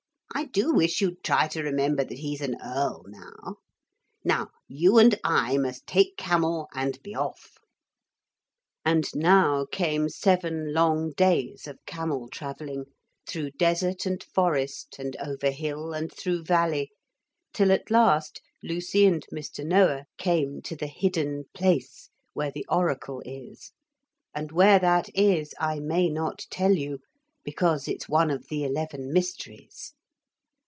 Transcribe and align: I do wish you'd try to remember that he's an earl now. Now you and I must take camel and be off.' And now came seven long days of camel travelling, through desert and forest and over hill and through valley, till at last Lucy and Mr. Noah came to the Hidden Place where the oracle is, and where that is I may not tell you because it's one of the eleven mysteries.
I 0.33 0.45
do 0.45 0.73
wish 0.73 1.01
you'd 1.01 1.23
try 1.25 1.49
to 1.49 1.61
remember 1.61 2.05
that 2.05 2.19
he's 2.19 2.39
an 2.39 2.55
earl 2.63 3.03
now. 3.05 3.57
Now 4.23 4.47
you 4.65 4.97
and 4.97 5.19
I 5.25 5.57
must 5.57 5.85
take 5.85 6.15
camel 6.15 6.69
and 6.73 6.99
be 7.03 7.13
off.' 7.13 7.57
And 8.85 9.05
now 9.13 9.65
came 9.65 10.07
seven 10.07 10.73
long 10.73 11.11
days 11.11 11.67
of 11.67 11.77
camel 11.85 12.29
travelling, 12.29 12.85
through 13.27 13.51
desert 13.51 14.05
and 14.05 14.23
forest 14.23 14.95
and 14.97 15.17
over 15.17 15.51
hill 15.51 15.91
and 15.91 16.11
through 16.11 16.43
valley, 16.45 16.91
till 17.53 17.69
at 17.71 17.91
last 17.91 18.41
Lucy 18.63 19.05
and 19.05 19.25
Mr. 19.33 19.65
Noah 19.65 20.05
came 20.17 20.61
to 20.61 20.77
the 20.77 20.87
Hidden 20.87 21.43
Place 21.53 22.09
where 22.33 22.51
the 22.51 22.65
oracle 22.69 23.21
is, 23.25 23.73
and 24.33 24.53
where 24.53 24.79
that 24.79 25.09
is 25.13 25.53
I 25.59 25.81
may 25.81 26.09
not 26.09 26.45
tell 26.49 26.71
you 26.73 26.99
because 27.43 27.89
it's 27.89 28.07
one 28.09 28.31
of 28.31 28.47
the 28.47 28.63
eleven 28.63 29.11
mysteries. 29.11 29.93